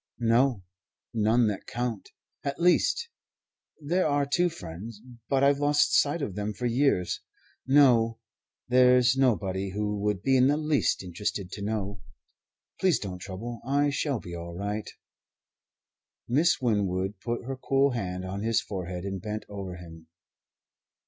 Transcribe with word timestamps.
"No. 0.17 0.63
None 1.13 1.45
that 1.49 1.67
count. 1.67 2.09
At 2.43 2.59
least 2.59 3.07
there 3.79 4.07
are 4.07 4.25
two 4.25 4.49
friends, 4.49 4.99
but 5.29 5.43
I've 5.43 5.59
lost 5.59 5.93
sight 5.93 6.23
of 6.23 6.33
them 6.33 6.53
for 6.55 6.65
years. 6.65 7.21
No 7.67 8.17
there's 8.67 9.15
nobody 9.15 9.69
who 9.69 9.99
would 9.99 10.23
be 10.23 10.35
in 10.37 10.47
the 10.47 10.57
least 10.57 11.03
interested 11.03 11.51
to 11.51 11.61
know. 11.61 12.01
Please 12.79 12.97
don't 12.97 13.19
trouble. 13.19 13.61
I 13.63 13.91
shall 13.91 14.19
be 14.19 14.33
all 14.33 14.55
right." 14.55 14.89
Miss 16.27 16.59
Winwood 16.59 17.19
put 17.19 17.45
her 17.45 17.55
cool 17.55 17.91
hand 17.91 18.25
on 18.25 18.41
his 18.41 18.59
forehead 18.59 19.03
and 19.05 19.21
bent 19.21 19.45
over 19.49 19.75
him. 19.75 20.07